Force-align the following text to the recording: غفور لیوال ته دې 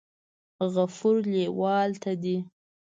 غفور 0.73 1.15
لیوال 1.31 1.89
ته 2.01 2.11
دې 2.21 2.37